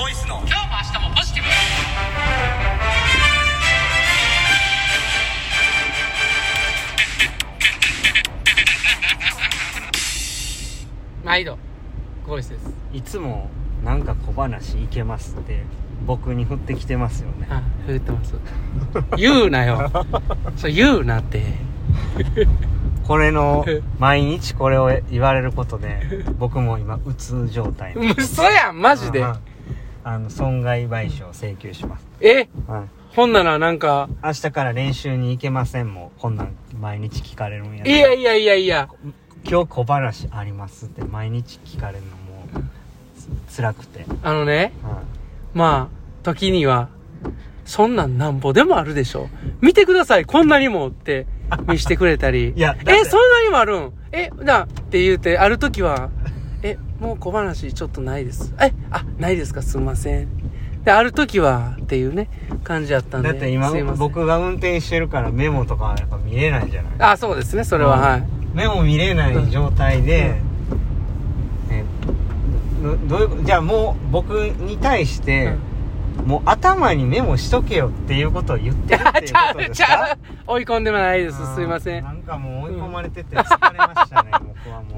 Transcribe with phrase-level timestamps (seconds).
[0.00, 0.36] ボイスの。
[0.36, 0.60] 今日も
[0.94, 1.48] 明日もポジティブ。
[11.22, 11.58] 毎度
[12.26, 12.72] ゴイスです。
[12.94, 13.50] いつも
[13.84, 15.64] なんか小話いけますって
[16.06, 17.46] 僕に振ってきてますよね。
[17.50, 18.36] あ言ってます。
[19.18, 19.90] 言うなよ。
[20.56, 21.42] そう言うなって。
[23.06, 23.66] これの
[24.00, 27.94] 毎日これを言われることで僕も今うつ状態。
[28.16, 29.20] 嘘やんマジで。
[29.20, 29.49] うん
[30.02, 32.48] あの損害賠償請求します、え？
[32.66, 37.84] はい、ほんならなんか明日から練習に行けませんもんこんなん毎日聞かれるんや。
[37.84, 38.88] いやいやいやいや。
[39.42, 42.46] 今日小話ありますって毎日聞かれるのも
[43.48, 45.02] つ辛くて、あのねは
[45.54, 46.88] まあ時には
[47.64, 49.28] そんなんなんぼでもあるでしょ。
[49.60, 51.26] 見てくださいこんなにもって
[51.66, 52.52] 見してくれたり。
[52.56, 53.92] いやだってえそんなにもあるん？
[54.12, 56.19] えだって言うてある時はえ
[57.00, 58.52] もう小話ちょっとないです。
[58.60, 59.62] えあないですか？
[59.62, 60.28] すいません。
[60.84, 62.28] である時はっていうね
[62.64, 63.28] 感じやったんい、で。
[63.32, 66.92] だって今僕が運転してるからメモとかはやっぱ見れないじゃない。
[67.12, 67.96] あそうですねそれは。
[67.96, 68.02] うん。
[68.02, 68.24] はい。
[68.54, 70.34] メモ見れない状態で、
[71.70, 71.84] え
[72.82, 75.54] どどういうじゃあもう僕に対して、
[76.26, 80.18] もう頭にメモしとけよっていうことを言ってるっていうちゃうことですか？
[80.48, 81.54] う追い込んでもないです。
[81.54, 84.49] すいませなんんかもう追い込まれてて疲れましたね、う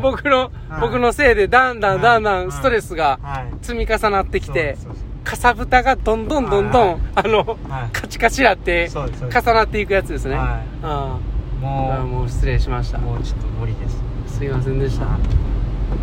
[0.00, 0.80] 僕の、はい。
[0.80, 2.46] 僕のせいでだんだんだんだはい。
[2.46, 3.52] んストレスがはい。
[3.62, 4.76] 積み重なってきて、
[5.24, 7.00] かさぶたがどんどんどんどん、はい。
[7.16, 7.38] あの、
[7.68, 7.90] はい。
[7.92, 9.08] カチカチなって重
[9.52, 11.18] なっていくやつですね、はあいあ
[11.60, 12.98] ももう失礼しました。
[12.98, 14.02] うもうちょっと無理です。
[14.38, 15.06] すいませんでした。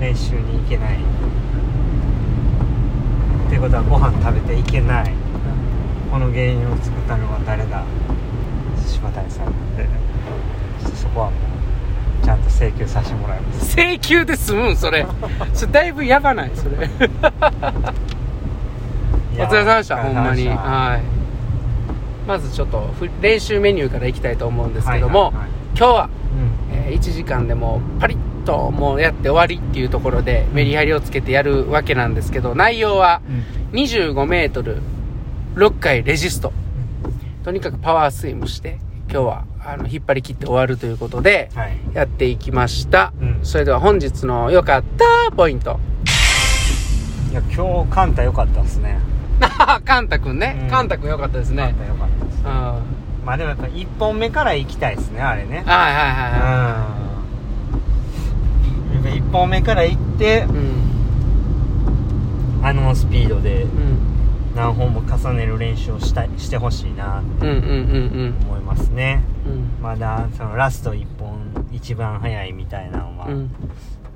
[0.00, 0.96] 練習に行けない。
[3.46, 5.12] っていうことはご飯食べていけない。
[6.10, 7.84] この原因を作ったのは誰だ？
[8.86, 9.84] 柴谷さんなんで
[10.82, 11.36] ちょっとそこはも
[12.22, 13.76] うちゃんと請求させてもらいます。
[13.76, 15.06] 請求で済むんそれ。
[15.52, 16.88] それだいぶやばないそれ。
[19.36, 20.48] お疲れ様でしたほんまに。
[20.48, 21.02] ははい。
[22.26, 25.50] まずちょっとふ練習メニューからいきたいと思うんですけども、はいはいはい。
[25.76, 26.10] 今日は、
[26.72, 26.74] うん。
[26.88, 33.20] え1時間でもうパリッともうやって終わりっていうところでメリハリをつけてやるわけなんですけど内容は
[33.72, 33.78] うん。
[33.78, 34.80] 25メートル
[35.56, 36.52] 6回レジスト。
[37.44, 38.78] とにかくパワースイムして
[39.10, 41.78] 今日はあの引っ張り切って終わるということではい。
[41.94, 43.38] やっていきました、うん。
[43.42, 45.80] それでは本日の良かったポイント。
[47.30, 48.98] いや今日カンタ良かったですね。
[49.84, 50.70] カンタくんね、うん。
[50.70, 51.62] カンタくん良かったですね。
[51.62, 52.50] カンタ良かったですうん。
[52.50, 52.78] は
[53.24, 55.48] まあでもやっぱ1本目から行きたいですねあれね。
[55.48, 55.64] いはいはい
[56.12, 56.86] は
[59.02, 59.10] うん。
[59.10, 60.84] 1本目から行っていうん。
[62.62, 63.70] あのスピードでうん。
[64.54, 69.22] 何本も重ねる練習をしたいしてほしいなってうんうんうん思いますね。
[69.26, 69.33] うんうん
[69.80, 73.50] まだそのラスト1本一番速いみたいなのはうん。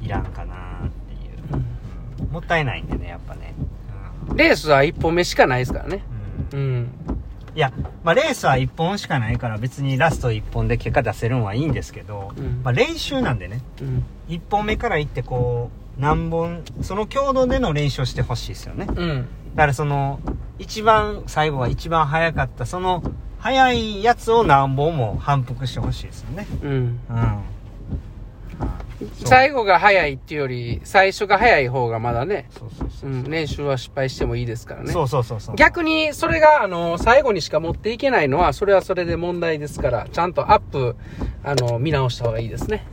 [0.00, 0.54] いらんかな
[0.86, 1.62] っていう、
[2.20, 2.28] うん。
[2.28, 3.54] もったいないんでねやっぱね。
[4.34, 6.02] レースは1本目しかないですからね。
[6.52, 6.90] うん、
[7.54, 7.72] いや、
[8.04, 12.60] まあ、レースは1本しかないから別にラスト1本で結果出せるんはいいんですけど、うん。
[12.62, 13.62] まあ、練習なんでね。
[13.80, 14.04] うん。
[14.28, 18.86] 1本目から行ってこう何本その強度での練習をしてほしいですよね。
[18.88, 19.28] うん。
[19.54, 20.20] だからその
[20.58, 23.02] 一番最後は一番速かったその
[23.46, 26.46] 速いやつを何本も反復してほしいですよね。
[26.62, 26.70] うん。
[26.70, 27.12] う。
[27.12, 27.42] ん
[29.24, 33.10] 最後が早いっていうより最初が早い方がまだね、そうそうそう。
[33.10, 34.92] う、ん、練習は失敗してもいいですからね。
[34.92, 35.56] そうそうそうそう。
[35.56, 40.96] 逆にそれがあの最後にしか持っていけないのはそれはそれで問題ですからちゃんとアップ
[41.44, 42.84] あの見直した方がいいですね。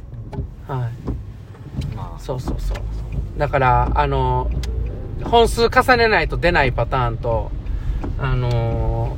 [0.67, 1.95] はい。
[1.95, 2.19] まあ。
[2.19, 2.77] そうそうそう。
[3.39, 4.51] だからあの
[5.23, 7.49] 本数重ねないと出ないパターンと
[8.19, 9.17] あの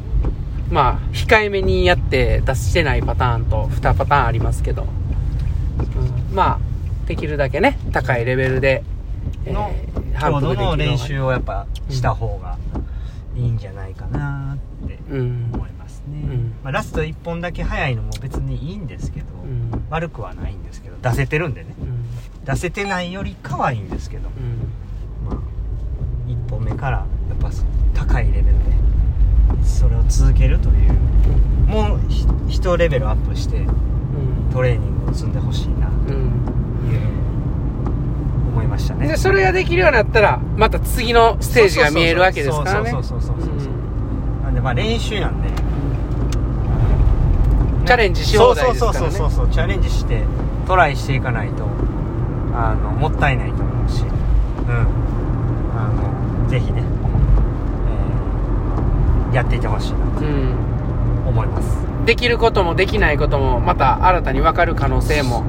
[0.69, 6.35] まあ控えめにやって出してないパターンと2パターンありますけど、うん。
[6.35, 8.83] まあできるだけね高いレベルで、
[9.45, 12.57] のー反復できるのが練習をやっぱした方が
[13.35, 16.55] いいんじゃないかなってうん思いますね、うん。
[16.63, 19.85] まあ、ラスト1本だけ速いのも別にいいんですけど、うん。
[19.89, 21.75] 悪くはないんですけど出せてるんでね。
[21.79, 22.45] うん。
[22.45, 25.29] 出せてないよりかはいいんですけど、うん。
[25.29, 27.05] まあ、1本目からや
[27.35, 27.51] っぱ
[27.93, 28.51] 高いレベルで
[29.65, 30.93] それを続けるという。
[31.67, 34.53] もうひ一レベルアップしてうん。
[34.53, 35.87] トレーニングを積んでほしいな。
[35.87, 36.11] とうん。
[36.11, 36.29] いう
[38.53, 39.07] 思いましたね。
[39.07, 42.91] でそれができるようになったらまた次のステージが見えるわけですからね。
[42.91, 45.49] そうそうそうそうそうなんでまあ練習なんで、
[47.85, 50.23] チャレンジし放題ですからねそうそうそうそうそうチャレンジして
[50.67, 51.65] トライしていかないと
[52.53, 54.09] あのもったいないと思うしうん
[55.77, 55.89] あ
[56.43, 57.04] のぜひね、えー
[59.35, 60.55] やっていてほしいなとうん。
[61.27, 61.77] 思います。
[62.05, 65.43] できることもできないこともまた新たに分かる可能性も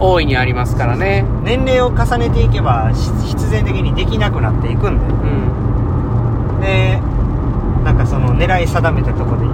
[0.00, 1.24] 大いにありますからね。
[1.42, 5.04] 年齢を重ねていけばし必然的にできなくなっていくんで。
[5.06, 5.16] う
[6.58, 6.60] ん。
[6.60, 7.00] で
[7.84, 9.46] なんかその狙い定めたとこで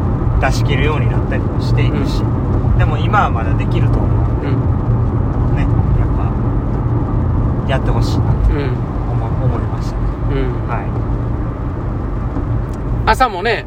[0.44, 2.20] 出し切るようになったりもしていくし、
[2.78, 4.06] でも今はまだできると思
[4.42, 4.50] うう
[5.52, 5.56] ん。
[5.56, 5.62] ね
[6.00, 8.72] やっぱやってほしいなとうん。
[9.12, 10.02] 思思いましたね。
[10.32, 10.68] うん。
[10.68, 10.80] は
[13.14, 13.64] 朝もね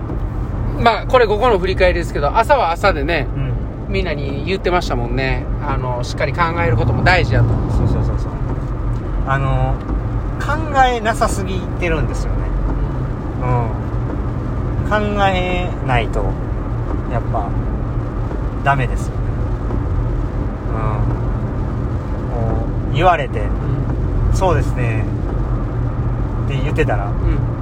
[0.80, 3.54] まあこれここの振り返りですけど朝は朝でねいうん。
[3.88, 5.46] みんなに言ってましたもんね。
[5.66, 7.48] あのしっかり考えることも大事やと。
[7.72, 8.32] そうそうそうそう。
[9.26, 9.76] あの
[10.40, 12.40] 考えなさすぎてるんですよね。
[13.42, 13.46] う
[14.86, 14.90] ん。
[14.90, 16.26] 考えないと
[17.12, 17.50] やっぱ
[18.66, 19.22] ダメですよね。
[20.74, 20.78] う
[22.30, 22.32] ん。
[22.32, 24.36] こう言われてうん。
[24.36, 25.06] そうですね。
[26.46, 27.57] って言ってたらうん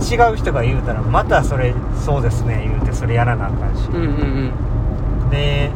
[0.00, 1.74] 違う人が言うたらまたそれ
[2.04, 3.88] そうですね言うてそれやらなあかんし。
[3.88, 4.52] うんうん
[5.30, 5.70] で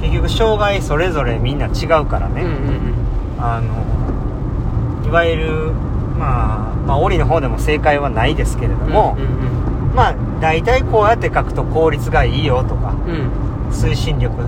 [0.00, 2.94] 結局障害それぞれみんな違うからね、うんうんうん。
[3.38, 5.72] あのいわゆる
[6.18, 13.30] まあまあ檻の方でも正解はないですけれども、うんうんまあ大体こうやって書くと効率がいいよとかうんうん。
[13.70, 14.42] 推進力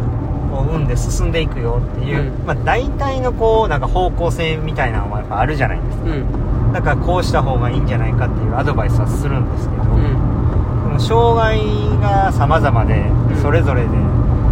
[0.53, 2.47] を生んで進んでいくよっていう、うん。
[2.47, 6.05] まあ大体のこうなんか方向性みたいなのはやっぱあるじゃないですか。
[6.05, 6.25] うん
[6.73, 11.01] だからこうした方がいいんじゃないかっていうアドバイスはするんですけど、うん。
[11.01, 11.59] 障害
[12.01, 13.37] が様々でん。
[13.43, 13.89] それぞれで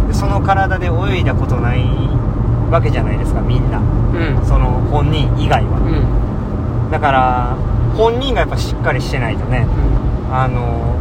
[0.07, 1.83] でその体で泳いだことない
[2.71, 3.79] わけじゃないですかみんな。
[3.79, 4.45] うん。
[4.45, 5.79] その本人以外は。
[5.79, 6.91] うん。
[6.91, 7.57] だから
[7.95, 9.67] 本人がやっぱしっかりしてないとね
[10.31, 10.95] あの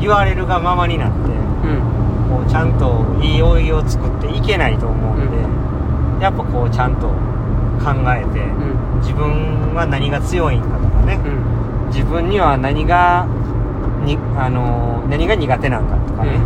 [0.00, 1.96] 言われるがままになってうん。
[2.28, 7.08] こうちゃんといい泳ぎを作っていけないと思うんで、やっぱこうちゃんと
[7.78, 9.00] 考えてうん。
[9.00, 11.20] 自分は何が強いんかとかね。
[11.24, 11.88] うん。
[11.88, 13.26] 自分には何が
[14.04, 16.38] にあの何が苦手なんかとかね、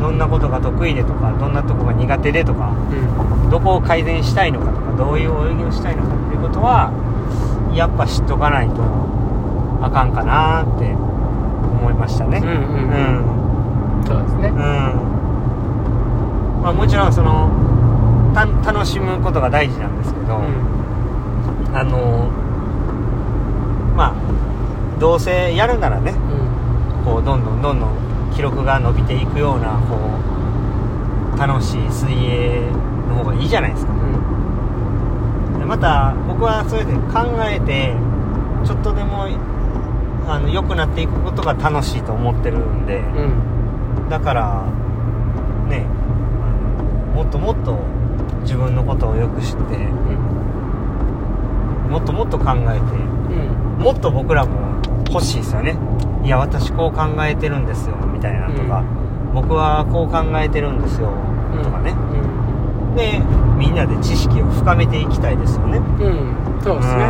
[0.00, 3.50] どんなことが得意でとかどんなとこが苦手でとかうん。
[3.50, 6.90] どこを改善したいのかとかどういう泳ぎをしたいのかっていうことは
[7.74, 8.82] やっぱ知っとかないと
[9.82, 12.38] あかんかなって思いましたね。
[12.38, 12.52] うんうん
[14.00, 14.06] うん。
[14.06, 14.48] そうですね。
[14.48, 14.56] うん。
[16.62, 17.61] まあもちろんそのた
[18.34, 20.72] 楽しむことが大事なんですけど、うん
[21.74, 22.30] あの
[23.96, 24.14] まあ
[25.00, 27.04] どうせやるならねうん。
[27.04, 29.96] こうどんどんどんどん記録が伸びていくようなこ
[31.34, 32.70] う楽しい水泳
[33.08, 33.92] の方がいいじゃないですか。
[35.58, 37.94] でまた僕はそれで考えて
[38.64, 39.26] ちょっとでも
[40.28, 44.08] あの良くなっていくことが楽しいと思ってるんで、うん。
[44.10, 44.64] だから
[45.68, 45.86] ね
[47.14, 47.78] もっともっと
[48.42, 49.76] 自分のことをよく知って
[51.90, 52.80] もっともっと考えて
[53.76, 53.82] うん。
[53.82, 55.76] もっと僕らも欲しいですよね。
[56.24, 58.84] いや私こう考えてるんですよみたいなとか、
[59.34, 61.10] 僕はこう考えてるんですよ
[61.62, 61.94] とかね、う
[62.92, 62.96] ん。
[62.96, 63.20] で
[63.58, 65.78] みんなで知識を深めていきたいですよね。
[65.78, 66.62] うん。
[66.62, 67.04] そうですね。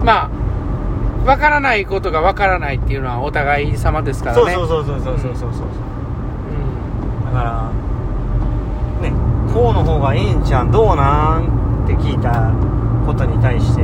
[0.00, 0.04] うん。
[0.04, 0.30] まあ
[1.26, 4.54] わからないことがわからないっていうのはお互い様ですからね。
[4.54, 5.66] そうそうそうそうそうそうそうそう。
[7.26, 7.85] だからね
[9.56, 12.52] こうの方がええんちゃんどうなんって聞いた
[13.06, 13.82] ことに対して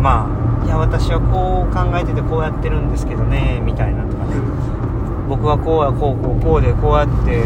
[0.00, 4.34] まあいや私はこう考えててこうやってるんですけどねみたいなとかね。
[5.28, 7.44] 僕はこうやこうこうこうでこうやって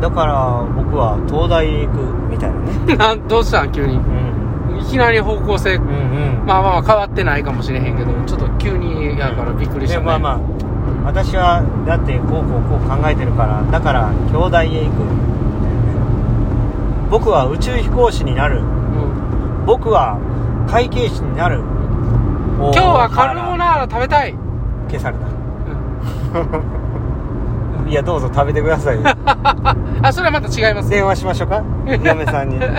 [0.00, 1.98] だから僕は東大へ行く
[2.32, 3.22] みたいなね。
[3.28, 3.94] どうしたん急に？
[3.96, 3.98] う
[4.74, 4.80] ん。
[4.80, 6.46] いきなり方向性うんうん。
[6.46, 10.04] まあまあまあ変わってないかもしれへんけどちょっと急にやからびっくりしたね。
[10.04, 10.40] でまあまあ
[11.04, 14.72] 私はだってこうこうこう考えてるからだから兄弟へ行く。
[14.72, 15.21] みたいなね
[17.12, 18.60] 僕は宇宙飛行士になる。
[18.60, 19.66] うん。
[19.66, 20.18] 僕は
[20.66, 21.58] 会計士になる。
[22.58, 24.34] 今日はカルボナーラ食べたい。
[24.88, 25.26] 消された。
[27.90, 29.02] いやどうぞ食べてくださいよ。
[30.02, 31.62] あそれはまた違います電話しましょうか？
[32.02, 32.56] 嫁さんに。
[32.56, 32.60] い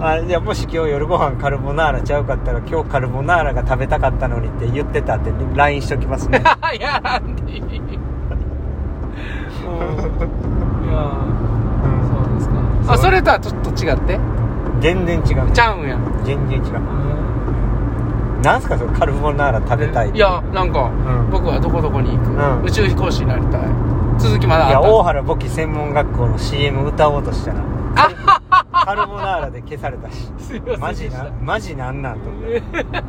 [0.00, 6.42] あいやもし今日夜ご飯カルボナーラちゃうかったら今日カルボナーラが食べたかったのにって言ってたって LINE しときますね。
[6.80, 7.52] やらんで。
[7.52, 7.68] いいうんい
[10.90, 11.02] や
[12.08, 12.54] そうですか
[12.88, 14.18] あそれとはちょっと違って？
[14.80, 15.50] 全然違う。
[15.52, 15.98] ちゃうんや。
[16.24, 16.80] 全然違う。
[18.42, 21.28] なんすかそれカルボナーラ食べたいいやなんか、ん。
[21.30, 22.62] 僕はどこどこに行く、うん。
[22.62, 23.62] 宇宙飛行士になりたい。
[24.18, 27.62] 続きまだいや大原簿記専門学校の CM 歌おうとしたら。
[28.84, 30.30] カルボナーラで消されたし。
[30.78, 32.62] マジなマジなんなんと思って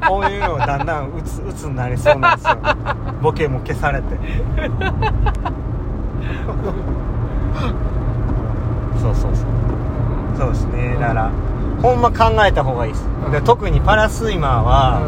[0.08, 2.58] こういうのだんだんうつうつになりそうなんですよ。
[3.22, 4.08] ボケも消されて。
[9.00, 9.46] そうそうそう
[10.40, 10.98] そうですね。
[11.00, 11.32] だから
[11.82, 13.06] ほんま考えた方がいいです。
[13.32, 15.02] で特にパラスイマーは、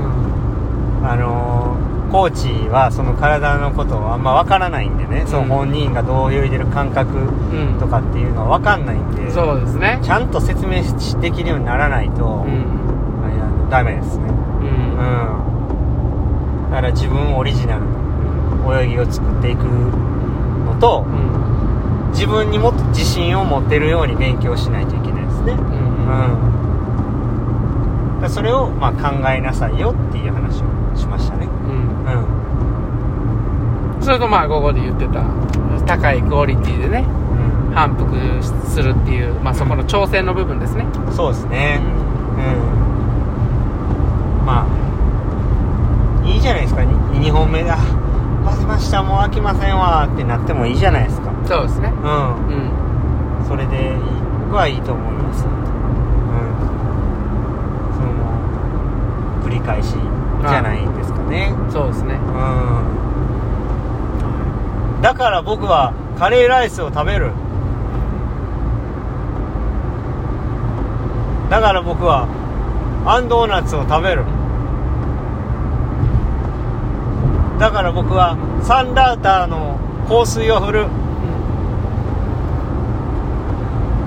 [1.04, 7.80] あのーコーチはその体のことをあんま分からないんでね、その本人がどう泳いでる感覚うん。
[7.80, 9.98] とかっていうのは分かんないんで、そうですね。
[10.04, 13.70] ちゃんと説明しできるようにならないと、うん。
[13.70, 14.26] ダメですね。
[14.26, 14.36] うん。
[16.66, 16.70] うん。
[16.70, 22.12] だから自分オリジナルの泳ぎを作っていくのとうん。
[22.12, 25.62] 自分にもっと自信を持ってるように勉強しないといけないですね。
[25.62, 25.72] うん。
[28.24, 28.30] うん。
[28.30, 31.48] それをまあ考えなさいよっていう話をしましたね。
[31.48, 31.52] うん。
[32.06, 34.04] うん。
[34.04, 35.24] それとまあ午後で言ってた
[35.86, 37.06] 高いクオリティでね
[37.74, 38.12] 反復
[38.68, 41.80] するっていう、まあ、そこの挑戦の部分ですね、うんそうですね。
[41.82, 41.84] う
[44.44, 44.46] ん。
[44.46, 46.82] まあいいじゃないですか。
[46.82, 47.78] 2本目だ
[48.46, 49.04] 混ぜました。
[49.04, 51.32] もう飽きませんわってなってもいいじゃないですか。
[51.46, 51.90] そうですね。
[51.90, 52.48] うん。
[52.48, 53.46] うん。
[53.48, 54.21] それでいい
[54.52, 55.46] 僕はいいと思います。
[55.46, 55.52] うん。
[57.96, 58.12] その
[59.46, 61.56] 繰り返しじゃないですかね。
[61.70, 62.16] そうですね。
[62.16, 62.18] う
[65.00, 65.02] ん。
[65.02, 67.32] だから僕はカレーライスを食べる。
[71.50, 72.28] だから僕は
[73.06, 74.26] あんドーナツを食べる。
[77.58, 79.80] だから僕はサンラーターの
[80.10, 80.88] 香水を振る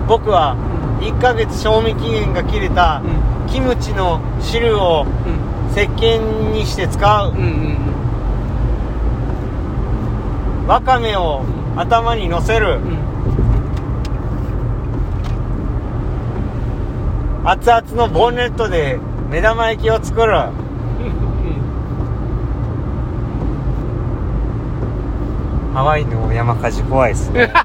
[0.07, 0.57] 僕は
[1.01, 3.51] 1ヶ月賞味期限が切れたうん。
[3.51, 5.45] キムチの汁をうん。
[5.73, 7.33] 石鹸にして使う。
[10.69, 11.43] わかめを
[11.77, 12.77] 頭に乗せる。
[12.77, 12.99] うん。
[17.45, 18.99] 熱々のボンネットで
[19.31, 20.33] 目玉焼きを作る。
[25.75, 27.53] ハワイの山火事怖いっすね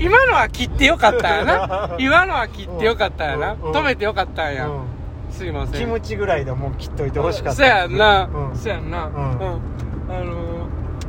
[0.00, 1.96] 今のは切ってよかったんやな。
[2.00, 3.52] 今のは切ってよかったんやな。
[3.52, 3.62] うん。
[3.68, 3.72] うん。
[3.72, 4.66] 止めてよかったんや。
[4.66, 4.70] う
[5.30, 5.76] すいません。
[5.76, 7.56] んキムチぐらいでもう切っといてほしかった。
[7.56, 8.28] そやんな。
[8.32, 8.56] うん。
[8.56, 9.04] そやんな。
[9.04, 9.12] うん。
[9.12, 9.18] ん。
[9.18, 10.50] あのー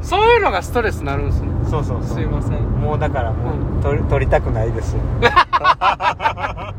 [0.01, 1.49] そういうのがストレスになるんですね。
[1.69, 2.59] そうそうすいません。
[2.81, 6.73] もうだからもう、取り取りたくないです じゃあ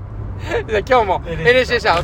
[0.68, 2.00] 今日も NHK NHC 社お